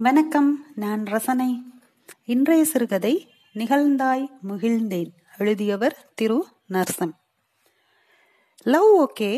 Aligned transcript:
வணக்கம் 0.00 0.64
நான் 0.74 1.04
ரசனை. 1.04 1.62
இன்றைய 2.24 2.64
சிறுகதை 2.64 3.30
நிகழ்ந்தாய் 3.54 4.28
முகிழ்ந்தேன் 4.48 5.10
எழுதியவர் 5.38 5.96
திரு. 6.14 6.46
நர்சம் 6.70 7.12
லவ் 8.62 8.90
ஓகே 9.00 9.30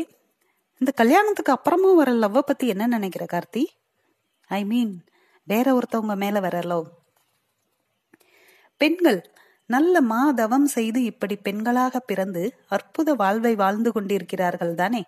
இந்த 0.79 0.93
கல்யாணத்துக்கு 0.95 1.53
அப்புறமும் 1.53 1.95
வர 1.95 2.13
லவ்வை 2.13 2.39
பத்தி 2.39 2.67
என்ன 2.67 2.87
நினைக்கிற 2.87 3.27
கார்த்தி? 3.33 3.65
ஐ 4.47 4.65
மீன் 4.65 5.05
வேற 5.45 5.79
ஒருத்தவங்க 5.79 6.17
மேல 6.17 6.41
வர 6.41 6.61
லவ் 6.61 6.89
பெண்கள் 8.77 9.31
நல்ல 9.67 10.01
மாதவம் 10.01 10.65
செய்து 10.65 11.03
இப்படி 11.03 11.39
பெண்களாக 11.45 11.97
பிறந்து 12.07 12.55
அற்புத 12.69 13.15
வாழ்வை 13.15 13.55
வாழ்ந்து 13.55 13.93
கொண்டிருக்கிறார்கள் 13.93 14.75
தானே? 14.75 15.05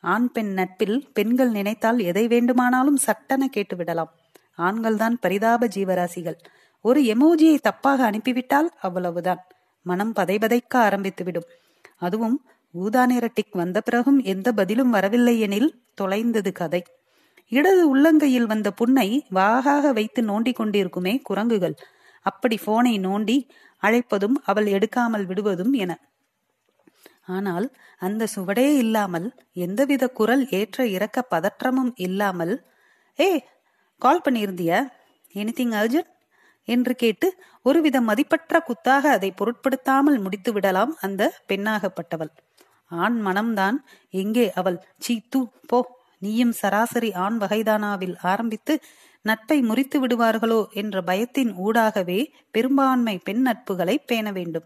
ஆண் 0.00 0.32
பெண் 0.32 0.52
நட்பில் 0.52 1.08
பெண்கள் 1.12 1.50
நினைத்தால் 1.50 1.98
எதை 1.98 2.26
வேண்டுமானாலும் 2.28 2.96
சட்டென 2.96 3.48
கேட்டுவிடலாம். 3.56 4.12
ஆண்கள்தான் 4.58 5.16
பரிதாப 5.20 5.68
ஜீவராசிகள். 5.74 6.38
ஒரு 6.84 7.00
எமோஜியை 7.04 7.56
தப்பாக 7.62 8.00
அனுப்பிவிட்டால் 8.10 8.68
அவ்வளவுதான். 8.80 9.42
மனம் 9.86 10.12
பதைபதைக்க 10.16 10.74
ஆரம்பித்துவிடும். 10.80 11.48
அதுவும் 11.96 12.36
ஊதா 12.74 13.02
நிற 13.06 13.26
டிக் 13.34 13.52
வந்த 13.52 13.78
பிறகும் 13.80 14.18
எந்த 14.22 14.48
பதிலும் 14.52 14.90
வரவில்லை 14.90 15.34
எனில் 15.40 15.70
தொலைந்தது 15.94 16.52
கதை. 16.52 16.82
இடது 17.52 17.82
உள்ளங்கையில் 17.86 18.46
வந்த 18.46 18.68
புண்ணை 18.70 19.08
வாகாக 19.34 19.92
வைத்து 19.92 20.22
நோண்டி 20.22 20.52
கொண்டிருக்குமே 20.52 21.14
குரங்குகள். 21.22 21.76
அப்படி 22.26 22.56
போனை 22.64 22.94
நோண்டி 22.98 23.38
அழைப்பதும் 23.82 24.36
அவள் 24.44 24.66
எடுக்காமல் 24.66 25.26
விடுவதும் 25.26 25.72
என. 25.72 25.92
ஆனால் 27.26 27.66
அந்த 27.98 28.26
சுவடே 28.36 28.66
இல்லாமல் 28.76 29.28
எந்தவித 29.52 30.04
குரல் 30.08 30.44
ஏற்ற 30.50 30.86
இறக்க 30.86 31.18
பதற்றமும் 31.30 31.92
இல்லாமல் 31.96 32.54
ஏ 33.18 33.30
கால் 33.98 34.20
பண்ணியிருந்தியா? 34.24 34.88
எனிதிங் 35.34 35.74
அர்ஜென்ட் 35.74 36.12
என்று 36.64 36.94
கேட்டு 36.94 37.36
ஒருவித 37.62 38.00
மதிப்பற்ற 38.00 38.62
குத்தாக 38.62 39.04
அதை 39.06 39.30
பொருட்படுத்தாமல் 39.30 40.18
முடித்து 40.18 40.52
விடலாம் 40.52 40.96
அந்த 41.00 41.40
பெண்ணாகப்பட்டவள். 41.48 42.30
ஆண் 42.88 43.26
மனம்தான். 43.26 43.76
எங்கே 44.10 44.52
அவள்? 44.52 44.84
சீ 44.98 45.20
தூ 45.28 45.50
போ. 45.66 45.96
நீயும் 46.18 46.52
சராசரி 46.52 47.12
ஆண் 47.12 47.36
வகைதானாவில் 47.40 48.14
ஆரம்பித்து 48.22 48.80
நட்பை 49.22 49.62
முறித்து 49.62 50.06
விடுவார்களோ 50.06 50.68
என்ற 50.70 51.00
பயத்தின் 51.00 51.52
ஊடாகவே 51.64 52.26
பெரும்பான்மை 52.50 53.18
பெண் 53.18 53.46
நட்புகளை 53.46 53.96
பேண 54.06 54.32
வேண்டும். 54.32 54.64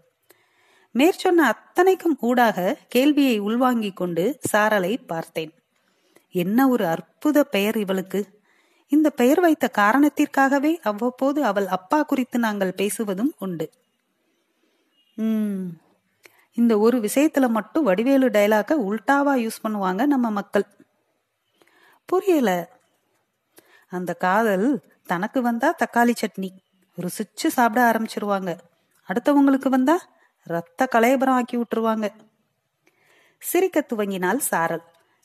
மேற்சொன்ன 0.91 1.45
அத்தனைக்கும் 1.51 2.17
ஊடாக 2.19 2.77
கேள்வியை 2.87 3.39
உள்வாங்கிக் 3.39 3.95
கொண்டு 3.95 4.39
சாரலை 4.51 5.05
பார்த்தேன். 5.07 5.53
என்ன 6.31 6.67
ஒரு 6.67 6.85
அற்புத 6.87 7.43
பெயர் 7.43 7.77
இவளுக்கு? 7.77 8.41
இந்த 8.93 9.09
பெயர் 9.09 9.39
வைத்த 9.39 9.71
காரணத்திற்காகவே 9.77 10.79
அவ்வப்போது 10.81 11.43
அவள் 11.43 11.67
அப்பா 11.67 12.03
குறித்து 12.03 12.39
நாங்கள் 12.39 12.73
பேசுவதும் 12.77 13.31
உண்டு. 13.39 13.71
உம். 15.15 15.81
இந்த 16.53 16.77
ஒரு 16.77 16.97
விஷயத்துல 16.97 17.49
மட்டும் 17.49 17.83
வடிவேலு 17.83 18.29
டைலாக 18.29 18.75
உல்டாவா 18.79 19.33
யூஸ் 19.35 19.59
பண்ணுவாங்க 19.63 20.05
நம்ம 20.05 20.31
மக்கள். 20.31 20.65
புரியல. 22.05 22.49
அந்த 23.89 24.13
காதல் 24.13 24.81
தனக்கு 25.05 25.41
வந்தா 25.41 25.75
தக்காளி 25.75 26.13
சட்னி 26.21 26.49
ருசிச்சு 26.97 27.47
சாப்பிட 27.47 27.91
ஆரம்பிச்சிருவாங்க. 27.91 28.57
அடுத்தவங்களுக்கு 29.07 29.67
வந்தா 29.67 29.97
ரத்த 30.43 30.87
கலையபரம் 30.95 31.37
ஆக்கி 31.39 31.57
விட்டுருவாங்க. 31.57 32.09
சிரிக்க 33.39 33.85
துவங்கினாள் 33.95 34.37
சாரல். 34.37 34.83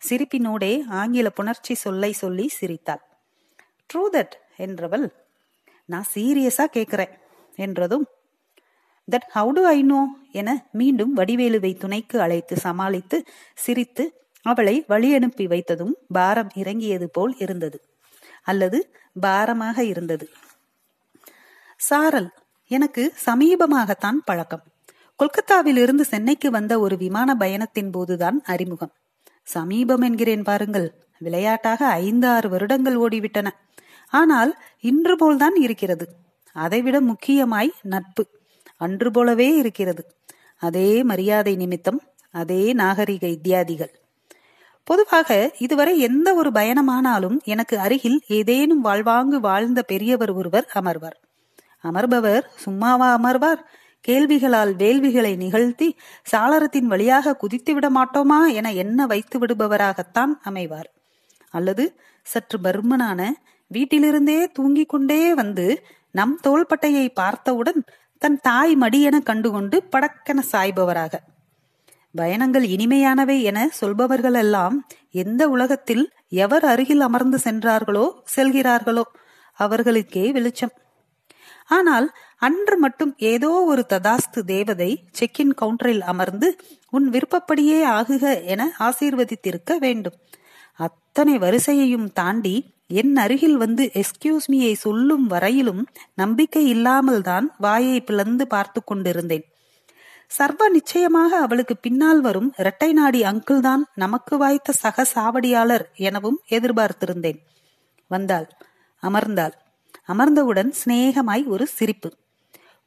சிரிப்பினோடே 0.08 0.84
ஆங்கில 0.88 1.30
புணர்ச்சி 1.36 1.72
சொல்லை 1.72 2.12
சொல்லி 2.12 2.48
சிரித்தாள். 2.48 3.06
ட்ரூ 3.94 4.02
தட் 4.12 4.34
என்றவள் 4.56 5.08
நான் 5.84 6.06
சீரியஸா 6.14 6.64
கேக்குறேன் 6.72 7.12
என்றதும் 7.56 8.06
that 9.08 9.28
how 9.34 9.50
do 9.50 9.66
I 9.66 9.82
know 9.82 10.00
என 10.32 10.68
மீண்டும் 10.72 11.16
வடிவேலுவை 11.16 11.78
துணைக்கு 11.78 12.20
அழைத்து 12.20 12.56
சமாளித்து 12.56 13.24
சிரித்து 13.54 14.04
அவளை 14.42 14.84
வழி 14.86 15.14
அனுப்பி 15.14 15.46
வைத்ததும் 15.46 15.94
பாரம் 16.08 16.50
இறங்கியது 16.54 17.10
போல் 17.10 17.34
இருந்தது. 17.38 17.78
அல்லது 18.42 18.78
பாரமாக 19.20 19.78
இருந்தது. 19.84 20.28
சாரல் 21.80 22.30
எனக்கு 22.70 23.14
சமீபமாகத்தான் 23.26 24.18
பழக்கம். 24.24 24.64
கொல்கத்தாவில் 25.16 25.76
இருந்து 25.76 26.04
சென்னைக்கு 26.04 26.50
வந்த 26.50 26.80
ஒரு 26.80 26.96
விமான 26.96 27.34
பயணத்தின் 27.34 27.90
போதுதான் 27.90 28.42
அறிமுகம். 28.44 28.92
சமீபம் 29.42 30.00
என்கிறேன் 30.00 30.42
பாருங்கள். 30.42 30.88
விளையாட்டாக 31.18 31.86
ஐந்து 31.86 32.28
ஆறு 32.28 32.48
வருடங்கள் 32.48 32.96
ஓடிவிட்டன. 32.96 33.48
ஆனால் 34.10 34.58
இன்று 34.80 35.16
போல்தான் 35.16 35.54
இருக்கிறது. 35.54 36.08
அதைவிட 36.52 37.00
முக்கியமாய் 37.00 37.72
நட்பு 37.82 38.26
அன்று 38.76 39.10
போலவே 39.10 39.56
இருக்கிறது. 39.56 40.14
அதே 40.58 41.02
மரியாதை 41.02 41.56
நிமித்தம் 41.56 42.02
அதே 42.30 42.72
நாகரிக 42.72 43.26
இத்தியாதிகள். 43.26 43.94
பொதுவாக 44.84 45.52
இதுவரை 45.58 46.00
எந்த 46.00 46.34
ஒரு 46.34 46.50
பயணமானாலும் 46.50 47.38
எனக்கு 47.44 47.78
அருகில் 47.78 48.20
ஏதேனும் 48.28 48.80
வாழ்வாங்கு 48.80 49.40
வாழ்ந்த 49.40 49.82
பெரியவர் 49.82 50.30
ஒருவர் 50.30 50.70
அமர்வார். 50.74 51.18
அமர்பவர் 51.82 52.42
சும்மாவா 52.54 53.20
அமர்வார்? 53.20 53.62
கேள்விகளால் 54.00 54.74
வேள்விகளை 54.76 55.36
நிகழ்த்தி 55.36 55.96
சாளரத்தின் 56.32 56.84
வழியாக 56.84 57.34
குதித்து 57.34 57.74
விட 57.74 57.90
மாட்டோமா 57.90 58.52
என 58.52 58.72
எண்ண 58.72 59.06
வைத்து 59.06 59.38
விடுபவராகத்தான் 59.38 60.32
அமைவார். 60.44 60.90
அல்லது 61.54 61.84
சற்று 62.26 62.58
பர்மனான 62.58 63.20
வீட்டிலிருந்தே 63.70 64.38
தூங்கிக் 64.52 64.88
கொண்டே 64.88 65.34
வந்து 65.34 65.66
நம் 66.10 66.36
தோள்பட்டையை 66.42 67.06
பார்த்தவுடன் 67.14 67.80
தன் 68.22 68.38
தாய் 68.40 68.74
மடியென 68.76 69.16
கண்டுகொண்டு 69.22 69.76
படக்கென 69.90 70.38
சாய்பவராக. 70.52 71.14
பயணங்கள் 72.14 72.64
இனிமையானவை 72.64 73.36
என 73.42 73.58
சொல்பவர்கள் 73.80 74.34
எல்லாம் 74.34 74.76
எந்த 75.14 75.42
உலகத்தில் 75.48 76.04
எவர் 76.28 76.64
அருகில் 76.64 77.00
அமர்ந்து 77.00 77.38
சென்றார்களோ 77.38 78.06
செல்கிறார்களோ 78.36 79.04
அவர்களுக்கே 79.58 80.24
வெளிச்சம். 80.32 80.74
ஆனால் 81.66 82.06
அன்று 82.36 82.76
மட்டும் 82.78 83.12
ஏதோ 83.16 83.50
ஒரு 83.50 83.82
ததாஸ்து 83.88 84.40
தேவதை 84.44 84.90
செக்கின் 85.18 85.54
கவுண்டரில் 85.60 86.02
அமர்ந்து 86.02 86.48
உன் 86.90 87.08
விருப்பப்படியே 87.10 87.78
ஆகுக 87.88 88.44
என 88.44 88.70
ஆசீர்வதித்திருக்க 88.78 89.78
வேண்டும். 89.78 90.16
அத்தனை 90.78 91.34
வரிசையையும் 91.38 92.08
தாண்டி 92.12 92.56
என் 92.90 93.14
அருகில் 93.16 93.56
வந்து 93.56 93.84
எஸ்கியூஸ் 93.92 94.48
மீயை 94.48 94.74
சொல்லும் 94.74 95.26
வரையிலும் 95.26 95.82
நம்பிக்கை 96.14 96.62
இல்லாமல் 96.66 97.22
தான் 97.22 97.46
வாயை 97.58 98.00
பிளந்து 98.00 98.46
பார்த்து 98.46 98.80
கொண்டிருந்தேன். 98.84 99.44
சர்வ 100.30 100.62
நிச்சயமாக 100.68 101.32
அவளுக்கு 101.36 101.74
பின்னால் 101.76 102.20
வரும் 102.20 102.48
இரட்டை 102.56 102.92
நாடி 102.92 103.20
அங்கிள் 103.22 103.60
தான் 103.60 103.82
நமக்கு 103.94 104.36
வாய்த்த 104.36 104.72
சக 104.72 105.04
சாவடியாளர் 105.14 105.84
எனவும் 105.96 106.38
எதிர்பார்த்திருந்தேன். 106.48 107.38
வந்தாள் 108.10 108.48
அமர்ந்தாள். 109.02 109.54
அமர்ந்தவுடன் 110.06 110.70
சிநேகமாய் 110.70 111.44
ஒரு 111.44 111.66
சிரிப்பு. 111.66 112.10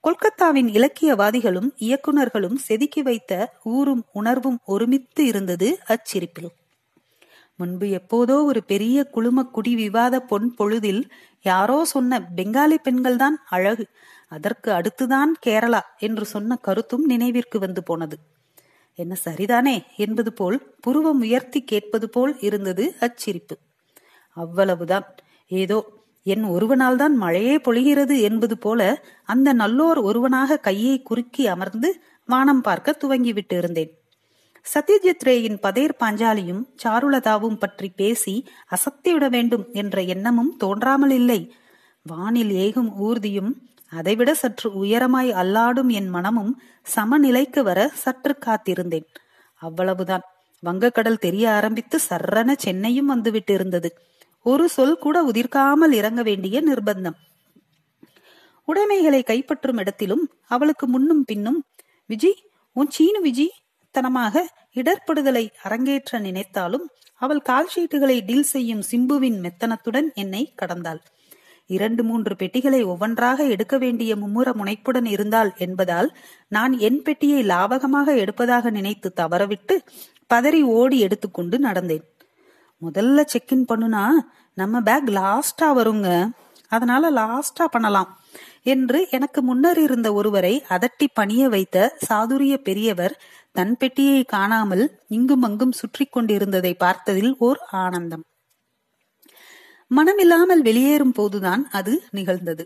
கொல்கத்தாவின் 0.04 0.70
இலக்கியவாதிகளும் 0.70 1.70
இயக்குநர்களும் 1.80 2.58
செதுக்கி 2.58 3.02
வைத்த 3.02 3.34
ஊரும் 3.64 4.04
உணர்வும் 4.12 4.60
ஒருமித்து 4.66 5.26
இருந்தது 5.26 5.70
அச்சிரிப்பில். 5.88 6.52
முன்பு 7.60 7.86
எப்போதோ 8.00 8.36
ஒரு 8.44 8.62
பெரிய 8.64 8.98
குழும 9.12 9.44
குடி 9.52 9.74
விவாத 9.76 10.16
பொன் 10.22 10.48
பொழுதில் 10.56 11.02
யாரோ 11.46 11.78
சொன்ன 11.86 12.20
பெங்காலி 12.38 12.78
பெண்கள்தான் 12.88 13.38
அழகு 13.50 13.86
அதற்கு 14.30 14.70
அடுத்துதான் 14.72 15.32
கேரளா 15.46 15.82
என்று 16.00 16.26
சொன்ன 16.26 16.58
கருத்தும் 16.62 17.06
நினைவிற்கு 17.06 17.58
வந்து 17.60 17.82
போனது. 17.84 18.16
என்ன 19.00 19.14
சரிதானே 19.26 19.76
என்பது 19.98 20.32
போல் 20.34 20.58
புருவம் 20.82 21.22
உயர்த்தி 21.22 21.60
கேட்பது 21.64 22.08
போல் 22.10 22.34
இருந்தது 22.40 22.86
அச்சிரிப்பு. 23.00 23.56
அவ்வளவுதான். 24.38 25.08
ஏதோ 25.52 25.80
என் 26.26 26.46
ஒருவனால் 26.46 26.96
தான் 26.96 27.16
மழையே 27.16 27.56
பொழிகிறது 27.58 28.16
என்பது 28.22 28.56
போல 28.58 28.82
அந்த 29.26 29.50
நல்லோர் 29.54 30.00
ஒருவனாக 30.10 30.60
கையை 30.60 30.98
குறுக்கி 31.02 31.44
அமர்ந்து 31.48 31.90
வானம் 32.30 32.62
பார்க்க 32.62 33.00
துவங்கிவிட்டு 33.04 33.56
இருந்தேன். 33.58 33.92
சத்யஜித் 34.66 35.26
ரேயின் 35.26 35.58
பதேர் 35.62 35.94
பாஞ்சாலியும் 36.00 36.62
சாருலதாவும் 36.84 37.58
பற்றி 37.58 37.90
பேசி 37.96 38.36
அசத்திவிட 38.72 39.30
வேண்டும் 39.30 39.66
என்ற 39.72 40.02
எண்ணமும் 40.02 40.52
தோன்றாமல் 40.58 41.12
இல்லை 41.12 41.40
வானில் 42.06 42.54
ஏகும் 42.56 42.92
ஊர்தியும் 43.00 43.52
அதைவிட 43.92 44.34
சற்று 44.34 44.84
உயரமாய் 44.84 45.32
அல்லாடும் 45.32 45.90
என் 45.92 46.10
மனமும் 46.10 46.54
சமநிலைக்கு 46.82 47.64
வர 47.64 47.80
சற்று 47.94 48.34
காத்திருந்தேன். 48.46 49.08
அவ்வளவுதான். 49.62 50.24
வங்கக்கடல் 50.64 51.20
தெரிய 51.20 51.52
ஆரம்பித்து 51.52 52.00
சர்ரன 52.10 52.56
சென்னையும் 52.64 53.12
வந்துவிட்டு 53.14 53.54
இருந்தது 53.54 53.90
ஒரு 54.46 54.70
சொல் 54.70 54.98
கூட 54.98 55.18
உதிர்க்காமல் 55.24 55.92
இறங்க 55.92 56.22
வேண்டிய 56.24 56.62
நிர்பந்தம். 56.62 57.18
உடைமைகளை 58.68 59.22
கைப்பற்றும் 59.28 59.80
இடத்திலும் 59.80 60.24
அவளுக்கு 60.48 60.88
முன்னும் 60.88 61.24
பின்னும் 61.24 61.60
விஜி 62.10 62.32
உன் 62.76 62.90
சீனு 62.90 63.22
விஜி 63.24 63.48
தனமாக 63.92 64.44
இடர்படுதலை 64.76 65.46
அரங்கேற்ற 65.64 66.20
நினைத்தாலும் 66.20 66.86
அவள் 67.16 67.42
கால் 67.42 67.70
ஷீட்டுகளை 67.76 68.26
டீல் 68.26 68.52
செய்யும் 68.54 68.84
சிம்புவின் 68.92 69.40
மெத்தனத்துடன் 69.46 70.08
என்னை 70.14 70.54
கடந்தாள். 70.56 71.02
இரண்டு 71.66 72.04
மூன்று 72.04 72.36
பெட்டிகளை 72.36 72.84
ஒவ்வொன்றாக 72.84 73.44
எடுக்க 73.46 73.76
வேண்டிய 73.78 74.16
மும்முர 74.16 74.54
முனைப்புடன் 74.54 75.06
இருந்தால் 75.06 75.52
என்பதால் 75.58 76.10
நான் 76.48 76.74
என் 76.78 77.02
பெட்டியை 77.02 77.44
லாபகமாக 77.44 78.16
எடுப்பதாக 78.24 78.72
நினைத்து 78.72 79.14
தவறவிட்டு 79.16 79.78
பதறி 80.34 80.62
ஓடி 80.62 81.00
எடுத்துக்கொண்டு 81.00 81.58
நடந்தேன். 81.58 82.06
முதல்ல 82.82 83.26
செக்இன் 83.34 83.66
பண்ணுனா 83.72 84.06
நம்ம 84.54 84.82
பேக் 84.82 85.10
லாஸ்டா 85.10 85.68
வருங்க. 85.76 86.10
அதனால 86.72 87.12
லாஸ்டா 87.12 87.66
பண்ணலாம். 87.72 88.10
என்று 88.64 89.00
எனக்கு 89.12 89.40
முன்னர் 89.42 89.80
இருந்த 89.80 90.08
ஒருவரை 90.14 90.54
அதட்டி 90.70 91.08
பணிய 91.14 91.44
வைத்த 91.50 91.78
சாதுரிய 92.08 92.56
பெரியவர் 92.68 93.16
தன் 93.52 93.74
பெட்டியை 93.78 94.20
காணாமல் 94.34 94.84
இங்கும் 95.10 95.42
அங்கும் 95.42 95.78
சுற்றி 95.80 96.06
கொண்டிருந்ததை 96.06 96.74
பார்த்ததில் 96.84 97.34
ஓர் 97.40 97.60
ஆனந்தம். 97.84 98.24
மனமில்லாமல் 99.92 100.62
வெளியேறும் 100.62 101.16
போதுதான் 101.16 101.64
அது 101.72 101.94
நிகழ்ந்தது. 102.12 102.64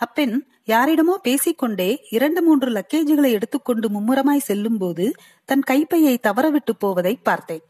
அப்பெண் 0.00 0.34
யாரிடமோ 0.66 1.14
பேசிக்கொண்டே 1.26 1.90
இரண்டு 2.10 2.40
மூன்று 2.42 2.68
லக்கேஜுகளை 2.70 3.30
எடுத்துக்கொண்டு 3.30 3.86
மும்முரமாய் 3.88 4.46
செல்லும் 4.48 4.78
போது 4.78 5.04
தன் 5.48 5.64
கைப்பையை 5.70 6.14
தவறவிட்டு 6.22 6.72
போவதை 6.78 7.14
பார்த்தேன். 7.28 7.64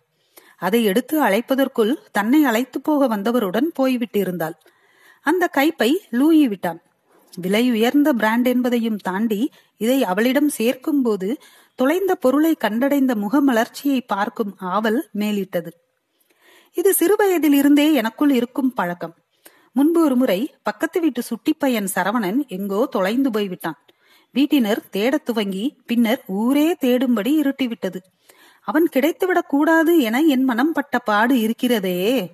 அதை 0.58 0.80
எடுத்து 0.84 1.16
அழைப்பதற்குள் 1.22 1.92
தன்னை 2.12 2.40
அழைத்து 2.44 2.78
போக 2.80 3.06
வந்தவருடன் 3.06 3.68
போய்விட்டிருந்தாள். 3.78 4.56
அந்த 5.26 5.50
கைப்பை 5.56 5.92
லூயி 6.10 6.48
விட்டான். 6.48 6.80
விலை 7.36 7.70
உயர்ந்த 7.70 8.12
பிராண்ட் 8.12 8.46
என்பதையும் 8.46 8.96
தாண்டி 8.96 9.50
இதை 9.76 10.04
அவளிடம் 10.04 10.48
சேர்க்கும் 10.48 11.02
போது 11.02 11.38
தொலைந்த 11.74 12.14
பொருளை 12.14 12.56
கண்டடைந்த 12.60 13.14
முகமலர்ச்சியை 13.14 14.00
பார்க்கும் 14.06 14.54
ஆவல் 14.58 15.08
மேலிட்டது. 15.14 15.70
இது 16.72 16.94
சிறுவயதில் 16.94 17.52
இருந்தே 17.52 17.92
எனக்குள் 17.92 18.30
இருக்கும் 18.30 18.72
பழக்கம். 18.72 19.14
முன்பு 19.72 20.04
ஒரு 20.04 20.16
முறை 20.16 20.54
பக்கத்து 20.62 21.00
வீட்டு 21.00 21.22
சுட்டி 21.22 21.52
பையன் 21.52 21.88
சரவணன் 21.94 22.46
எங்கோ 22.46 22.86
தொலைந்து 22.90 23.30
போய்விட்டான் 23.30 23.78
வீட்டினர் 24.34 24.88
தேடத் 24.90 25.24
துவங்கி 25.24 25.76
பின்னர் 25.86 26.22
ஊரே 26.26 26.76
தேடும்படி 26.80 27.32
இருட்டிவிட்டது. 27.40 27.96
அவன் 28.60 28.88
கிடைத்துவிடக் 28.96 29.48
கூடாது 29.48 30.00
என 30.00 30.22
என் 30.22 30.44
மனம் 30.44 30.72
பட்ட 30.72 30.98
பாடு 30.98 31.40
இருக்கிறதே. 31.40 32.30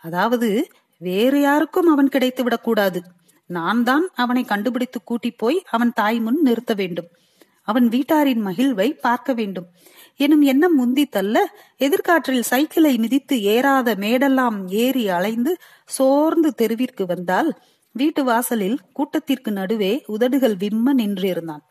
அதாவது 0.00 0.68
வேறு 1.06 1.40
யாருக்கும் 1.40 1.86
அவன் 1.86 2.12
கிடைத்துவிடக் 2.12 2.64
கூடாது 2.64 3.00
நான் 3.50 3.82
தான் 3.84 4.04
அவனை 4.14 4.42
கண்டுபிடித்து 4.44 4.98
கூட்டி 5.04 5.30
போய் 5.30 5.58
அவன் 5.70 5.92
தாய் 5.94 6.18
முன் 6.20 6.38
நிறுத்த 6.40 6.72
வேண்டும். 6.74 7.08
அவன் 7.62 7.86
வீட்டாரின் 7.88 8.42
மகிழ்வை 8.42 8.88
பார்க்க 9.00 9.32
வேண்டும். 9.32 9.66
எனும் 10.16 10.42
எண்ணம் 10.42 10.74
முந்தி 10.74 11.04
தள்ள 11.06 11.36
எதிர்காற்றில் 11.78 12.48
சைக்கிளை 12.50 12.98
மிதித்து 12.98 13.36
ஏறாத 13.42 13.94
மேடெல்லாம் 13.94 14.58
ஏறி 14.68 15.04
அலைந்து 15.08 15.52
சோர்ந்து 15.88 16.50
தெருவிற்கு 16.54 17.06
வந்தால் 17.06 17.50
வீட்டு 17.94 18.22
வாசலில் 18.24 18.78
கூட்டத்திற்கு 18.92 19.50
நடுவே 19.52 19.92
உதடுகள் 20.06 20.56
விம்ம 20.56 20.94
நின்றிருந்தான். 20.94 21.64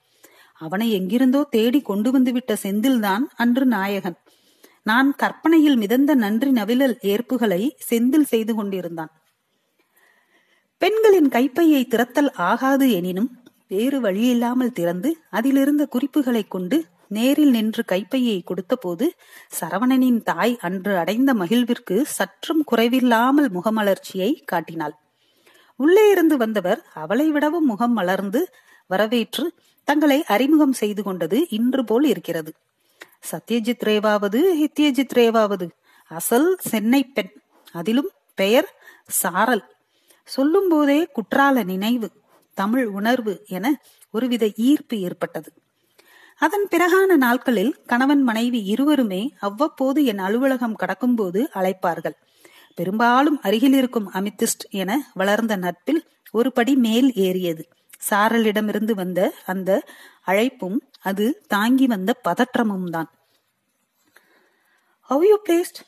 அவனை 0.62 0.88
எங்கிருந்தோ 0.92 1.42
தேடி 1.50 1.80
கொண்டு 1.82 2.10
வந்து 2.12 2.32
விட்ட 2.32 2.54
செந்தில்தான் 2.64 3.24
அன்று 3.36 3.66
நாயகன். 3.66 4.18
நான் 4.84 5.10
கற்பனையில் 5.16 5.78
மிதந்த 5.78 6.12
நன்றி 6.16 6.52
நவிழல் 6.52 6.96
ஏற்புகளை 7.04 7.62
செந்தில் 7.90 8.30
செய்து 8.32 8.54
கொண்டிருந்தான். 8.56 9.12
பெண்களின் 10.82 11.28
கைப்பையை 11.28 11.88
திறத்தல் 11.90 12.30
ஆகாது 12.34 12.92
எனினும் 12.92 13.28
வேறு 13.68 14.02
வழியில்லாமல் 14.02 14.72
திறந்து 14.72 15.18
அதிலிருந்த 15.30 15.86
குறிப்புகளை 15.86 16.48
கொண்டு 16.48 16.78
நேரில் 17.08 17.50
நின்று 17.50 17.86
கைப்பையை 17.86 18.44
கொடுத்தபோது 18.44 19.06
சரவணனின் 19.60 20.24
தாய் 20.24 20.58
அன்று 20.60 20.98
அடைந்த 20.98 21.34
மகிழ்விற்கு 21.34 22.06
சற்றும் 22.06 22.64
குறைவில்லாமல் 22.72 23.50
முகமலர்ச்சியை 23.50 24.44
காட்டினாள். 24.44 24.96
உள்ளே 25.76 26.10
இருந்து 26.10 26.38
வந்தவர் 26.38 26.82
அவளை 26.94 27.32
விடவும் 27.32 27.66
முகம் 27.66 27.94
மலர்ந்து 27.94 28.42
வரவேற்று 28.88 29.46
தங்களை 29.84 30.24
அறிமுகம் 30.28 30.74
செய்து 30.74 31.04
கொண்டது 31.04 31.48
இன்று 31.50 31.84
போல் 31.84 32.04
இருக்கிறது. 32.04 32.54
சத்யஜித் 33.32 33.86
ரேவாவது 33.86 34.42
ஹித்யஜித் 34.62 35.16
ரேவாவது 35.16 35.68
அசல் 36.12 36.58
சென்னை 36.60 37.04
பெண். 37.04 37.32
அதிலும் 37.72 38.12
பெயர் 38.36 38.70
சாரல். 39.08 39.64
சொல்லும் 40.28 40.68
போதே 40.68 41.00
குற்றால 41.14 41.64
நினைவு 41.64 42.10
தமிழ் 42.58 42.86
உணர்வு 42.86 43.34
என 43.48 43.66
ஒருவித 44.12 44.46
ஈர்ப்பு 44.56 45.00
ஏற்பட்டது. 45.00 45.50
அதன் 46.42 46.68
பிறகான 46.72 47.16
நாட்களில் 47.16 47.74
கணவன் 47.86 48.24
மனைவி 48.24 48.60
இருவருமே 48.74 49.22
அவ்வப்போது 49.40 50.06
என் 50.06 50.18
அலுவலகம் 50.18 50.80
கடக்கும்போது 50.80 51.42
அழைப்பார்கள். 51.54 52.18
பெரும்பாலும் 52.76 53.40
அருகில் 53.42 53.74
இருக்கும் 53.74 54.08
அமித்திஸ்ட் 54.14 54.66
என 54.70 54.92
வளர்ந்த 55.14 55.56
நட்பில் 55.56 56.02
ஒரு 56.32 56.52
படி 56.52 56.76
மேல் 56.76 57.10
ஏறியது. 57.14 57.64
சாரலிடமிருந்து 58.10 58.92
வந்த 58.92 59.20
அந்த 59.46 59.72
அழைப்பும் 60.26 60.78
அது 61.02 61.26
தாங்கி 61.48 61.88
வந்த 61.88 62.12
பதற்றமும் 62.28 62.90
தான் 62.90 63.10
ஹவ் 65.10 65.24
யூ 65.24 65.38
பிளேஸ்ட் 65.50 65.80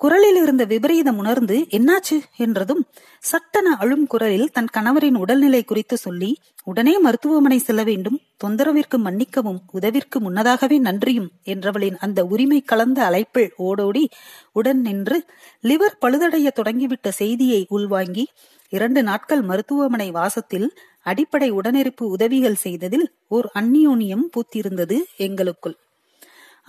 குரலில் 0.00 0.38
இருந்த 0.42 0.64
விபரீதம் 0.64 1.18
உணர்ந்து 1.18 1.56
என்னாச்சு? 1.70 2.16
என்றதும் 2.36 2.80
சட்டன 3.22 3.72
அழும் 3.78 4.06
குரலில் 4.06 4.52
தன் 4.52 4.70
கணவரின் 4.76 5.14
உடல்நிலை 5.14 5.64
குறித்து 5.64 5.96
சொல்லி 5.96 6.30
உடனே 6.64 6.98
மருத்துவமனை 6.98 7.58
செல்ல 7.58 7.82
வேண்டும். 7.82 8.16
தொந்தரவிற்கு 8.44 8.96
மன்னிக்கவும். 8.96 9.58
உதவிற்கு 9.72 10.20
முன்னதாகவே 10.20 10.78
நன்றியும் 10.78 11.28
என்றவளின் 11.44 11.98
அந்த 11.98 12.24
உரிமை 12.24 12.60
கலந்த 12.60 13.04
அழைப்பில் 13.04 13.52
ஓடோடி 13.58 14.04
உடன் 14.52 14.80
நின்று 14.80 15.18
லிவர் 15.62 16.00
பழுதடைய 16.00 16.48
தொடங்கிவிட்ட 16.54 17.08
செய்தியை 17.08 17.66
உள்வாங்கி 17.68 18.26
இரண்டு 18.72 19.02
நாட்கள் 19.02 19.42
மருத்துவமனை 19.42 20.10
வாசத்தில் 20.10 20.68
அடிப்படை 21.02 21.50
உடனிருப்பு 21.50 22.06
உதவிகள் 22.06 22.60
செய்ததில் 22.64 23.06
ஓர் 23.28 23.50
அந்நியோனியம் 23.54 24.26
பூத்திருந்தது 24.32 24.98
எங்களுக்குள். 25.16 25.78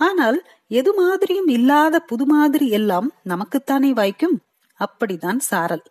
ஆனால் 0.00 0.38
எது 0.66 0.94
மாதிரியும் 0.94 1.46
இல்லாத 1.46 2.00
புது 2.00 2.26
மாதிரி 2.26 2.68
எல்லாம் 2.68 3.12
நமக்குத்தானே 3.24 3.90
வாய்க்கும்? 3.90 4.36
அப்படிதான் 4.80 5.38
சாரல். 5.38 5.84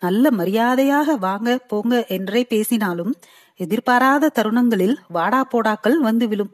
நல்ல 0.00 0.30
மரியாதையாக 0.30 1.16
வாங்க 1.16 1.58
போங்க 1.58 2.06
என்றே 2.06 2.44
பேசினாலும் 2.44 3.14
எதிர்பாராத 3.56 4.28
தருணங்களில் 4.28 4.96
வாடா 5.08 5.48
போடாக்கள் 5.52 5.96
வந்து 5.98 6.28
விழும். 6.28 6.52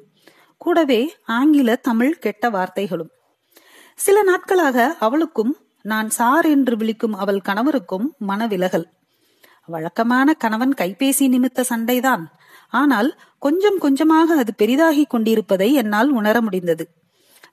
கூடவே 0.56 1.14
ஆங்கில 1.24 1.76
தமிழ் 1.76 2.18
கெட்ட 2.18 2.50
வார்த்தைகளும். 2.50 3.10
சில 3.94 4.22
நாட்களாக 4.22 4.96
அவளுக்கும் 5.00 5.56
நான் 5.82 6.10
சார் 6.10 6.46
என்று 6.46 6.76
விழிக்கும் 6.76 7.12
அவள் 7.12 7.40
கணவருக்கும் 7.44 8.06
மனவிலகல். 8.28 8.86
வழக்கமான 9.66 10.34
கணவன் 10.34 10.72
கைபேசி 10.72 11.24
நிமித்த 11.28 11.60
சண்டைதான். 11.60 12.24
ஆனால் 12.68 13.18
கொஞ்சம் 13.44 13.78
கொஞ்சமாக 13.78 14.34
அது 14.34 14.54
பெரிதாகி 14.54 15.04
கொண்டிருப்பதை 15.04 15.72
என்னால் 15.74 16.10
உணர 16.10 16.40
முடிந்தது. 16.40 16.84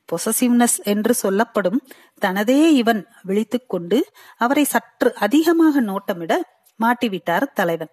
பொசசிவ்னஸ் 0.10 0.78
என்று 0.84 1.14
சொல்லப்படும் 1.14 1.80
தனதே 2.26 2.60
இவன் 2.82 3.02
விழித்துக் 3.24 3.70
கொண்டு 3.70 3.98
அவரை 4.38 4.64
சற்று 4.64 5.10
அதிகமாக 5.16 5.82
நோட்டமிட 5.82 6.34
மாட்டிவிட்டார் 6.80 7.46
தலைவன். 7.54 7.92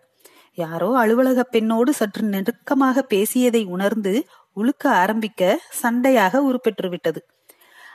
யாரோ 0.55 0.91
அலுவலக 0.99 1.43
பெண்ணோடு 1.43 1.93
சற்று 1.93 2.23
நெருக்கமாக 2.23 3.03
பேசியதை 3.03 3.65
உணர்ந்து 3.65 4.13
உழுக்க 4.57 4.85
ஆரம்பிக்க 5.03 5.43
சண்டையாக 5.83 6.41
உருப்பெற்றுவிட்டது. 6.49 7.21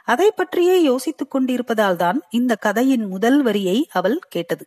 அதை 0.04 0.32
பற்றியே 0.36 0.82
யோசித்துக் 0.82 1.32
கொண்டிருப்பதால் 1.32 1.96
தான் 1.96 2.22
இந்த 2.30 2.54
கதையின் 2.56 3.06
முதல் 3.06 3.42
வரியை 3.42 3.78
அவள் 3.92 4.20
கேட்டது. 4.30 4.66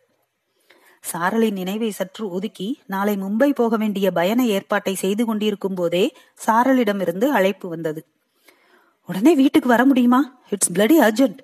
சாரலின் 1.03 1.51
நினைவை 1.51 1.89
சற்று 1.91 2.29
ஒதுக்கி 2.29 2.79
நாளை 2.87 3.15
மும்பை 3.15 3.49
போக 3.49 3.77
வேண்டிய 3.77 4.11
பயண 4.11 4.45
ஏற்பாட்டை 4.45 4.95
செய்து 4.95 5.25
கொண்டிருக்கும் 5.25 5.73
போதே 5.73 6.05
சாரலிடமிருந்து 6.45 7.27
அழைப்பு 7.29 7.69
வந்தது. 7.69 8.05
உடனே 9.09 9.35
வீட்டுக்கு 9.35 9.69
வர 9.69 9.85
முடியுமா? 9.85 10.41
இட்ஸ் 10.49 10.71
பிளடி 10.71 10.97
அர்ஜென்ட் 11.07 11.39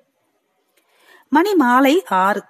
மணி 1.28 1.54
மாலை 1.54 2.02
ஆறு. 2.04 2.42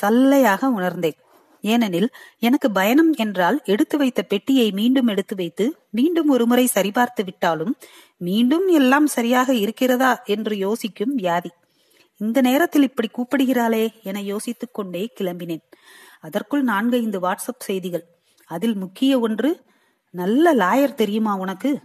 சல்லையாக 0.00 0.64
உணர்ந்தேன். 0.64 1.18
ஏனெனில் 1.60 2.08
எனக்கு 2.38 2.70
பயணம் 2.70 3.12
என்றால் 3.16 3.60
எடுத்து 3.64 3.98
வைத்த 3.98 4.22
பெட்டியை 4.22 4.70
மீண்டும் 4.70 5.06
எடுத்து 5.06 5.34
வைத்து 5.36 5.64
மீண்டும் 5.90 6.28
ஒருமுறை 6.28 6.68
சரிபார்த்து 6.74 7.24
விட்டாலும் 7.24 7.76
மீண்டும் 8.16 8.66
எல்லாம் 8.68 9.06
சரியாக 9.06 9.54
இருக்கிறதா 9.54 10.22
என்று 10.24 10.56
யோசிக்கும் 10.56 11.14
வியாதி. 11.14 11.50
இந்த 12.20 12.40
நேரத்தில் 12.40 12.82
இப்படி 12.82 13.08
கூப்பிடுகிறாளே 13.12 13.84
என 14.02 14.22
யோசித்துக் 14.22 14.74
கொண்டே 14.74 15.12
கிளம்பினேன். 15.20 15.64
அதற்குள் 16.20 16.62
நான்கைந்து 16.62 17.20
வாட்ஸ்அப் 17.20 17.58
செய்திகள். 17.58 18.06
அதில் 18.46 18.74
முக்கிய 18.74 19.18
ஒன்று 19.18 19.64
நல்ல 20.10 20.54
லாயர் 20.54 20.94
தெரியுமா 20.94 21.36
உனக்கு? 21.36 21.80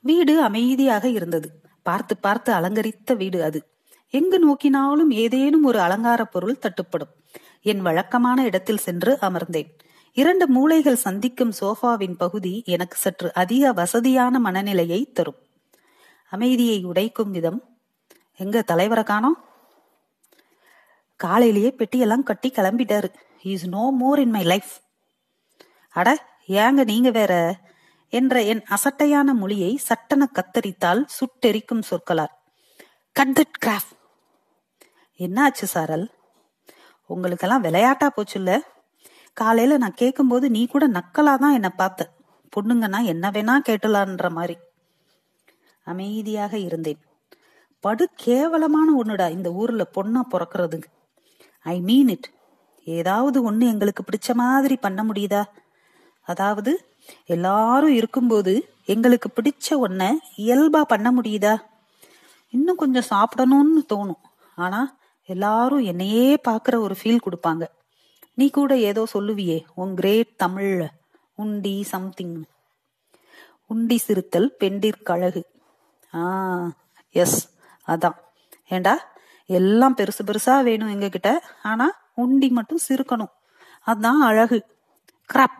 வீடு 0.00 0.40
அமைதியாக 0.42 1.08
இருந்தது. 1.08 1.60
பார்த்து 1.82 2.16
பார்த்து 2.16 2.52
அலங்கரித்த 2.52 3.16
வீடு 3.16 3.42
அது. 3.42 3.70
எங்கு 4.10 4.38
நோக்கினாலும் 4.38 5.10
ஏதேனும் 5.10 5.64
ஒரு 5.64 5.80
அலங்கார 5.80 6.24
பொருள் 6.24 6.58
தட்டுப்படும். 6.58 7.24
என் 7.62 7.80
வழக்கமான 7.80 8.44
இடத்தில் 8.44 8.76
சென்று 8.76 9.18
அமர்ந்தேன். 9.20 9.78
இரண்டு 10.12 10.46
மூளைகள் 10.46 10.92
சந்திக்கும் 10.92 11.52
சோஃபாவின் 11.60 12.16
பகுதி 12.16 12.62
எனக்கு 12.66 12.96
சற்று 12.96 13.34
அதிக 13.34 13.72
வசதியான 13.72 14.38
மனநிலையை 14.38 15.04
தரும். 15.04 15.38
அமைதியை 16.28 16.84
உடைக்கும் 16.86 17.30
விதம். 17.30 17.78
எங்க 18.36 18.62
தலைவரை 18.62 19.04
காணோம்? 19.04 19.44
காலையிலேயே 21.16 21.74
பெட்டியெல்லாம் 21.78 22.22
கட்டி 22.22 22.52
கிளம்பிட்டாரு. 22.54 23.08
Is 23.42 23.68
no 23.68 23.90
more 23.90 24.18
in 24.18 24.30
my 24.30 24.44
life 24.44 24.72
அட 25.88 26.26
ஏங்க 26.48 26.84
நீங்க 26.84 27.10
வேற? 27.10 27.60
என்ற 28.08 28.42
என் 28.42 28.62
அசட்டையான 28.70 29.34
மொழியை 29.34 29.80
சட்டன 29.88 30.24
கத்தரித்தால் 30.32 31.04
சுட்டெரிக்கும் 31.06 31.82
சொற்களார். 31.90 32.34
கட் 33.12 33.40
தட் 33.40 33.66
கிராஃப் 33.66 33.90
என்னாச்சு 35.18 35.66
சாரல்? 35.74 36.10
உங்களுக்கெல்லாம் 37.06 37.60
விளையாட்டா 37.60 38.10
போச்சுல்ல? 38.16 38.60
காலையில 39.32 39.76
நான் 39.76 39.94
கேட்கும்போது 39.94 40.50
நீ 40.50 40.66
கூட 40.66 40.88
நக்கலா 40.88 41.34
தான் 41.38 41.52
என்ன 41.52 41.70
பார்த்த. 41.70 42.10
பொண்ணுங்கன்னா 42.56 43.04
என்ன 43.04 43.30
வேணா 43.30 43.54
கேட்டலான்ற 43.68 44.30
மாதிரி. 44.30 44.56
அமைதியாக 45.84 46.58
இருந்தேன். 46.58 47.00
படு 47.80 48.08
கேவலமான 48.14 49.02
ஒண்ணுடா 49.04 49.30
இந்த 49.30 49.52
ஊர்ல 49.52 49.86
பொண்ணா 49.94 50.20
பிறக்கிறது 50.30 50.82
ஐ 51.72 51.76
மீன் 51.80 52.08
இட் 52.08 52.28
ஏதாவது 52.86 53.38
ஒன்று 53.42 53.64
எங்களுக்கு 53.66 54.02
பிடிச்ச 54.08 54.34
மாதிரி 54.34 54.76
பண்ண 54.76 55.00
முடியுதா? 55.04 55.42
அதாவது 56.26 56.72
எல்லாரும் 57.34 57.94
இருக்கும்போது 57.94 58.52
எங்களுக்கு 58.84 59.28
பிடிச்ச 59.36 59.66
ஒன்ன 59.86 60.02
இயல்பா 60.38 60.80
பண்ண 60.82 61.08
முடியுதா? 61.12 61.54
இன்னும் 62.54 62.80
கொஞ்சம் 62.82 63.08
சாப்பிடணும்னு 63.10 63.82
தோணும். 63.92 64.22
ஆனா 64.58 64.80
எல்லாரும் 65.28 65.82
என்னையே 65.82 66.26
பாக்குற 66.48 66.74
ஒரு 66.78 66.94
ஃபீல் 67.00 67.24
கொடுப்பாங்க. 67.26 67.64
நீ 68.34 68.46
கூட 68.50 68.72
ஏதோ 68.90 69.02
சொல்லுவியே 69.14 69.58
உன் 69.74 69.94
கிரேட் 69.94 70.32
தமிழ்ல 70.42 70.84
உண்டி 71.38 71.76
சம்திங் 71.92 72.38
உண்டி 73.66 73.96
சிறுத்தல் 73.96 74.48
பெண்டிற்கழகு 74.60 75.42
ஆ 76.12 76.24
எஸ் 77.14 77.38
அதான். 77.88 78.18
ஏண்டா 78.68 78.94
எல்லாம் 79.46 79.96
பெருசு 79.96 80.26
பெருசா 80.26 80.62
வேணும் 80.62 81.00
எங்ககிட்ட. 81.00 81.38
ஆனா 81.62 81.90
உண்டி 82.14 82.48
மட்டும் 82.48 82.78
சிறுக்கணும். 82.88 83.32
அதுதான் 83.80 84.20
அழகு. 84.20 84.66
கிராப் 85.34 85.56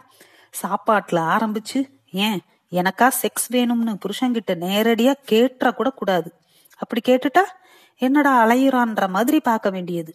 சாப்பாட்டுல 0.63 1.13
ஆரம்பிச்சு 1.13 1.99
ஏன் 2.11 2.41
எனக்கா 2.71 3.11
செக்ஸ் 3.23 3.53
வேணும்னு 3.53 3.99
புருஷன்கிட்ட 4.05 4.55
நேரடியா 4.55 5.15
கேட்டுற 5.31 5.71
கூட 5.71 5.91
கூடாது. 5.91 6.33
அப்படி 6.77 7.01
கேட்டுட்டா 7.09 7.43
என்னடா 7.97 8.47
அலையுறான்ற 8.47 9.09
மாதிரி 9.09 9.41
பார்க்க 9.41 9.71
வேண்டியது. 9.71 10.15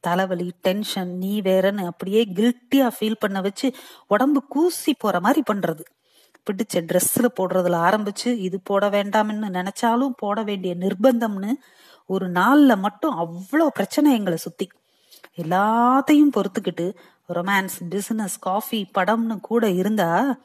தலைவலி 0.00 0.52
டென்ஷன் 0.60 1.16
நீ 1.16 1.40
வேறன்னு 1.40 1.84
அப்படியே 1.84 2.28
கில்ட்டியா 2.34 2.90
ஃபீல் 3.00 3.16
பண்ண 3.18 3.40
வச்சு 3.40 3.72
உடம்பு 4.06 4.46
கூசி 4.46 4.94
போற 4.94 5.20
மாதிரி 5.20 5.42
பண்றது. 5.52 5.84
பிடிச்ச 6.50 6.74
ட்ரெஸ்ல 6.74 7.26
போடுறதுல 7.40 7.76
ஆரம்பிச்சு 7.78 8.26
இது 8.26 8.60
போட 8.60 8.90
வேண்டாம்னு 8.90 9.48
நினைச்சாலும் 9.48 10.10
போட 10.16 10.42
வேண்டிய 10.42 10.76
நிர்பந்தம்னு 10.76 11.52
ஒரு 12.10 12.26
நாள்ல 12.30 12.76
மட்டும் 12.76 13.14
அவ்வளோ 13.18 13.66
பிரச்சனை 13.66 14.14
எங்களை 14.14 14.38
சுத்தி. 14.38 14.66
எல்லாத்தையும் 15.36 16.32
பொறுத்துக்கிட்டு 16.36 16.86
ரொமான்ஸ் 17.28 17.76
பிசினஸ் 17.88 18.38
காஃபி 18.38 18.90
படம்னு 18.98 19.40
கூட 19.40 19.70
இருந்தா 19.70 20.38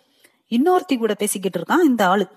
இன்னொருத்தி 0.49 0.97
கூட 0.97 1.13
பேசிக்கிட்டு 1.13 1.59
இருக்கான் 1.59 1.83
இந்த 1.83 2.07
ஆளு. 2.07 2.27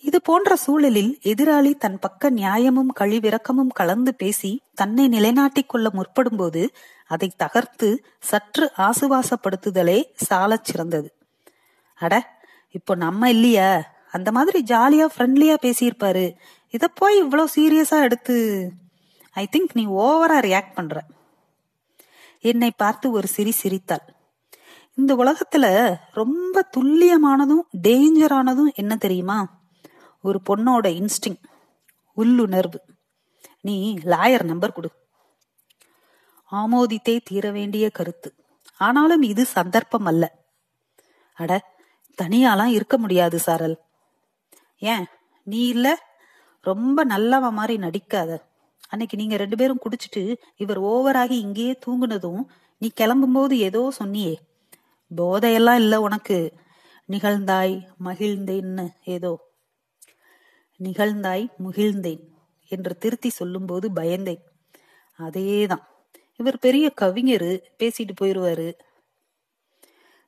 இது 0.00 0.22
போன்ற 0.22 0.56
சூழலில் 0.56 1.18
எதிராளி 1.22 1.74
தன் 1.74 1.98
பக்க 1.98 2.30
நியாயமும் 2.30 2.92
கழிவிறக்கமும் 3.00 3.72
கலந்து 3.74 4.14
பேசி 4.14 4.50
தன்னை 4.74 5.08
நிலைநாட்டிக் 5.08 5.68
கொள்ள 5.68 5.90
முற்படும்போது 5.90 6.68
அதை 7.06 7.32
தகர்த்து 7.36 7.88
சற்று 8.20 8.70
ஆசுவாசப்படுத்துதலே 8.78 9.98
சாலச் 10.14 10.64
சிறந்தது. 10.64 11.10
அட 11.94 12.14
இப்போ 12.70 12.94
நம்ம 12.94 13.30
இல்லையா. 13.30 13.98
அந்த 14.12 14.32
மாதிரி 14.32 14.58
ஜாலியா 14.66 15.06
ஃப்ரெண்ட்லியா 15.16 15.56
பேசியிருப்பாரு. 15.62 16.24
இத 16.70 16.88
போய் 16.88 17.16
இவ்வளவு 17.16 17.48
சீரியஸா 17.56 18.00
எடுத்து 18.00 18.70
ஐ 19.30 19.48
திங்க் 19.56 19.68
நீ 19.72 19.86
ஓவரா 19.86 20.40
ரியாக்ட் 20.40 20.74
பண்ற. 20.74 21.04
என்னை 22.40 22.70
பார்த்து 22.70 23.10
ஒரு 23.10 23.28
சிரி 23.28 23.50
சிரித்தாள். 23.50 24.14
இந்த 24.94 25.16
உலகத்துல 25.16 25.94
ரொம்ப 26.10 26.68
துல்லியமானதும் 26.76 27.62
டேஞ்சரானதும் 27.82 28.74
என்ன 28.74 28.96
தெரியுமா? 28.96 29.60
ஒரு 30.22 30.40
பொண்ணோட 30.50 30.88
இன்ஸ்டிங் 30.88 31.42
உள்ளுணர்வு. 32.14 32.80
நீ 33.60 33.98
லாயர் 34.04 34.42
நம்பர் 34.42 34.72
கொடு. 34.72 34.90
ஆமோதித்தே 36.50 37.20
தீர 37.24 37.50
வேண்டிய 37.50 37.90
கருத்து. 37.90 38.34
ஆனாலும் 38.76 39.22
இது 39.22 39.44
சந்தர்ப்பம் 39.44 40.04
அல்ல. 40.04 40.38
அட 41.34 41.64
தனியாலாம் 42.22 42.72
இருக்க 42.72 42.98
முடியாது 42.98 43.38
சாரல். 43.38 43.78
ஏன்? 44.78 45.06
நீ 45.42 45.66
இல்லை? 45.66 45.96
ரொம்ப 46.60 47.04
நல்லவ 47.06 47.50
மாதிரி 47.50 47.76
நடிக்காத. 47.76 48.44
அன்னைக்கு 48.88 49.16
நீங்க 49.16 49.36
ரெண்டு 49.36 49.56
பேரும் 49.56 49.80
குடிச்சிட்டு 49.84 50.36
இவர் 50.56 50.82
ஓவராகி 50.82 51.30
இங்கேயே 51.30 51.78
தூங்குனதும் 51.86 52.44
நீ 52.78 52.90
கிளம்பும்போது 53.00 53.52
ஏதோ 53.52 53.92
சொன்னியே. 54.04 54.36
போதையெல்லாம் 55.16 55.74
இல்ல 55.74 56.00
உனக்கு. 56.00 56.54
நிகழ்ந்தாய் 57.08 57.86
மகிழ்ந்தேன்னு 58.04 58.88
ஏதோ. 59.04 59.40
நிகழ்ந்தாய் 60.82 61.48
முகிழ்ந்தேன் 61.64 62.20
என்று 62.68 62.96
திருத்தி 62.96 63.28
சொல்லும்போது 63.28 63.90
பயந்தேன். 63.90 64.40
அதேதான். 65.18 65.84
இவர் 66.36 66.58
பெரிய 66.58 66.90
கவிஞர் 66.90 67.72
பேசிட்டு 67.78 68.12
போயிருவாரு. 68.20 68.72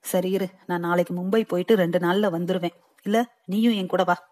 சரி 0.00 0.30
இரு 0.30 0.48
நான் 0.66 0.80
நாளைக்கு 0.80 1.14
மும்பை 1.14 1.44
போயிட்டு 1.44 1.76
ரெண்டு 1.76 1.98
நாள்ல 1.98 2.36
வந்துருவேன். 2.36 2.76
இல்ல 3.02 3.40
நீயும் 3.44 3.72
என் 3.72 3.86
கூட 3.86 4.04
வா. 4.04 4.31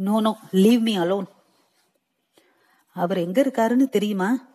No 0.00 0.20
no 0.20 0.38
leave 0.50 0.80
me 0.80 0.98
alone 0.98 1.26
அவர் 2.92 3.18
எங்க 3.18 3.42
இருக்காருன்னு 3.42 3.88
தெரியுமா? 3.88 4.48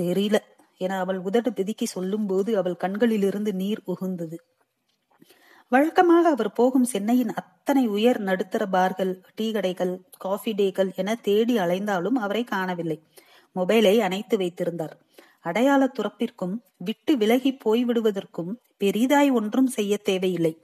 தெரியல. 0.00 0.36
என 0.76 0.98
அவள் 0.98 1.18
உதடு 1.18 1.50
பிதுக்கி 1.50 1.84
சொல்லும் 1.84 2.26
போது 2.26 2.56
அவள் 2.56 2.76
கண்களிலிருந்து 2.76 3.54
நீர் 3.54 3.80
உகுந்தது. 3.86 4.34
வழக்கமாக 5.68 6.28
அவர் 6.28 6.52
போகும் 6.52 6.84
சென்னையின் 6.84 7.32
அத்தனை 7.32 7.86
உயர் 7.86 8.20
நடுத்தர 8.20 8.66
பார்கள் 8.66 9.20
டீ 9.34 9.50
கடைகள் 9.50 10.00
காஃபி 10.18 10.52
டேகள் 10.52 10.94
என 10.94 11.14
தேடி 11.14 11.56
அலைந்தாலும் 11.56 12.18
அவரை 12.18 12.44
காணவில்லை. 12.44 13.02
மொபைலை 13.54 13.98
அணைத்து 13.98 14.36
வைத்திருந்தார். 14.36 14.96
அடையாள 15.40 15.92
துறப்பிற்கும் 15.92 16.58
விட்டு 16.76 17.16
விலகி 17.16 17.58
போய்விடுவதற்கும் 17.64 18.54
பெரிதாய் 18.78 19.32
ஒன்றும் 19.32 19.66
செய்ய 19.66 19.96
தேவையில்லை. 19.96 20.58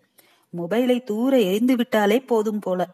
மொபைலை 0.57 1.03
தூர 1.03 1.41
எரிந்து 1.41 1.77
விட்டாலே 1.77 2.21
போதும் 2.21 2.59
போல. 2.59 2.87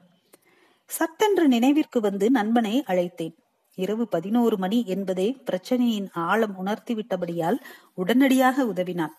சட்டென்று 0.86 1.48
நினைவிற்கு 1.48 2.00
வந்து 2.00 2.30
நண்பனை 2.30 2.84
அழைத்தேன். 2.86 3.34
இரவு 3.74 4.08
பதினோரு 4.08 4.58
மணி 4.58 4.84
என்பதே 4.86 5.42
பிரச்சனையின் 5.44 6.08
ஆழம் 6.12 6.66
உணர்த்திவிட்டபடியால் 6.66 7.58
உடனடியாக 7.94 8.66
உதவினான். 8.66 9.14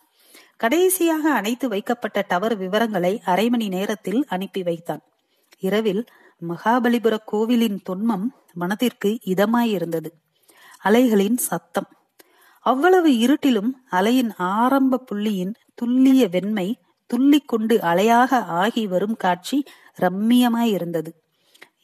கடைசியாக 0.58 1.34
அணைத்து 1.34 1.68
வைக்கப்பட்ட 1.68 2.26
டவர் 2.28 2.58
விவரங்களை 2.58 3.22
அரை 3.26 3.50
மணி 3.50 3.68
நேரத்தில் 3.68 4.26
அனுப்பி 4.28 4.64
வைத்தான். 4.64 5.02
இரவில் 5.60 6.06
மகாபலிபுர 6.48 7.18
கோவிலின் 7.26 7.82
தொன்மம் 7.90 8.26
மனதிற்கு 8.54 9.20
இதமாயிருந்தது. 9.26 10.10
அலைகளின் 10.84 11.38
சத்தம். 11.38 11.88
அவ்வளவு 12.60 13.10
இருட்டிலும் 13.10 13.72
அலையின் 13.92 14.32
ஆரம்ப 14.38 14.98
புள்ளியின் 14.98 15.54
துல்லிய 15.76 16.30
வெண்மை 16.30 16.80
துள்ளி 17.08 17.40
கொண்டு 17.40 17.78
அலையாக 17.78 18.44
ஆகி 18.62 18.88
வரும் 18.88 19.16
காட்சி 19.16 19.64
ரம்மியமாயிருந்தது. 20.02 21.12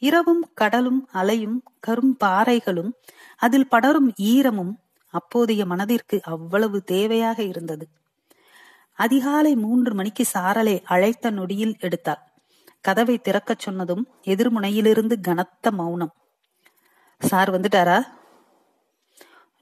இரவும் 0.04 0.50
கடலும் 0.54 1.08
அலையும் 1.12 1.62
கரும் 1.86 2.16
பாறைகளும் 2.24 2.90
அதில் 3.36 3.68
படரும் 3.68 4.12
ஈரமும் 4.22 4.72
அப்போதைய 5.10 5.66
மனதிற்கு 5.66 6.20
அவ்வளவு 6.22 6.82
தேவையாக 6.90 7.38
இருந்தது. 7.38 7.88
அதிகாலை 8.92 9.54
மூன்று 9.54 9.94
மணிக்கு 9.94 10.24
சாரலை 10.34 10.82
அழைத்த 10.84 11.30
நொடியில் 11.30 11.76
எடுத்தாள். 11.80 12.22
கதவை 12.80 13.18
திறக்கச் 13.18 13.58
சொன்னதும் 13.58 14.08
எதிர்முனையிலிருந்து 14.22 15.20
கனத்த 15.20 15.70
மௌனம். 15.70 16.14
சார் 17.18 17.50
வந்துட்டாரா? 17.50 17.98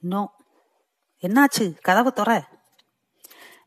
நோ. 0.00 0.22
என்னாச்சு? 1.22 1.80
கதவை 1.80 2.12
தொற. 2.16 2.42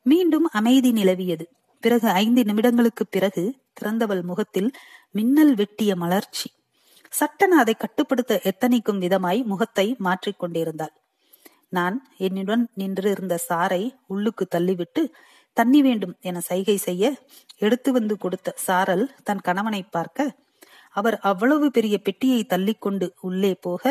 மீண்டும் 0.02 0.46
அமைதி 0.46 0.92
நிலவியது. 0.92 1.46
பிறகு 1.82 2.10
ஐந்து 2.10 2.42
நிமிடங்களுக்கு 2.44 3.04
பிறகு 3.10 3.56
திறந்தவள் 3.74 4.24
முகத்தில் 4.24 4.72
மின்னல் 5.12 5.56
வெட்டிய 5.56 5.96
மலர்ச்சி. 5.96 6.50
சட்டன 7.18 7.58
அதை 7.64 7.74
கட்டுப்படுத்த 7.76 8.34
எத்தனைக்கும் 8.52 9.02
விதமாய் 9.06 9.42
முகத்தை 9.52 9.88
மாற்றிக் 10.06 10.40
கொண்டிருந்தாள். 10.40 10.94
நான் 11.70 11.96
என்னுடன் 12.26 12.64
நின்று 12.80 13.08
இருந்த 13.16 13.36
சாரை 13.48 13.84
உள்ளுக்கு 14.14 14.46
தள்ளிவிட்டு 14.56 15.02
தண்ணி 15.58 15.80
வேண்டும் 15.82 16.16
என 16.30 16.38
சைகை 16.48 16.76
செய்ய 16.88 17.04
எடுத்து 17.66 17.90
வந்து 17.92 18.16
கொடுத்த 18.18 18.54
சாரல் 18.66 19.06
தன் 19.24 19.46
கணவனை 19.48 19.82
பார்க்க 19.96 20.28
அவர் 20.96 21.18
அவ்வளவு 21.30 21.68
பெரிய 21.78 21.96
பெட்டியை 21.98 22.42
தள்ளிக்கொண்டு 22.54 23.08
உள்ளே 23.28 23.54
போக 23.66 23.84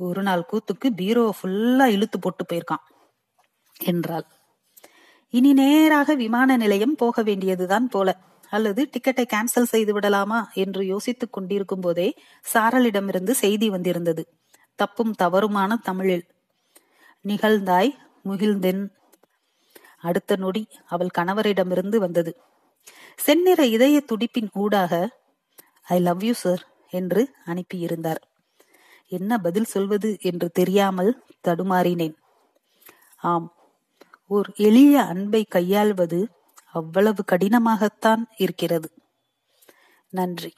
ஒரு 0.00 0.22
நாள் 0.22 0.48
கூத்துக்கு 0.50 0.88
பீரோ 1.00 1.24
ஃபுல்லா 1.38 1.86
இழுத்து 1.94 2.18
போட்டு 2.18 2.44
போயிருக்கான் 2.44 2.84
என்றாள். 3.90 4.26
இனி 5.34 5.50
நேராக 5.52 6.14
விமான 6.14 6.56
நிலையம் 6.56 6.96
போக 7.02 7.22
வேண்டியதுதான் 7.22 7.86
போல. 7.88 8.08
அல்லது 8.52 8.82
டிக்கெட்டை 8.92 9.24
கேன்சல் 9.24 9.70
செய்து 9.72 9.92
விடலாமா 9.92 10.40
என்று 10.54 10.82
யோசித்துக் 10.86 11.32
கொண்டிருக்கும் 11.32 11.80
போதே 11.80 12.08
சாரலிடமிருந்து 12.44 13.34
செய்தி 13.42 13.68
வந்திருந்தது. 13.70 14.22
தப்பும் 14.78 15.12
தவறுமான 15.12 15.76
தமிழில். 15.82 16.24
நிகழ்ந்தாய் 17.24 17.92
முகிழ்ந்தென். 18.28 18.82
அடுத்த 20.00 20.36
நொடி 20.36 20.62
அவள் 20.86 21.14
கணவரிடமிருந்து 21.18 21.96
வந்தது. 21.96 22.32
செந்நிற 23.18 23.60
இதய 23.66 23.96
துடிப்பின் 24.06 24.50
ஊடாக 24.52 24.92
ஐ 25.88 25.98
லவ் 26.00 26.24
யூ 26.24 26.34
சார் 26.34 26.62
என்று 26.92 27.22
அனுப்பியிருந்தார். 27.46 28.22
என்ன 29.12 29.38
பதில் 29.38 29.72
சொல்வது 29.74 30.10
என்று 30.20 30.48
தெரியாமல் 30.50 31.12
தடுமாறினேன். 31.48 32.16
ஆம் 33.22 33.48
ஓர் 34.30 34.48
எளிய 34.58 34.94
அன்பை 35.02 35.42
கையாள்வது 35.44 36.20
அவ்வளவு 36.72 37.24
கடினமாகத்தான் 37.32 38.24
இருக்கிறது. 38.36 38.90
நன்றி. 40.12 40.52